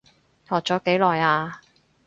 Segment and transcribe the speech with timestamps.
[0.49, 1.61] 學咗幾耐啊？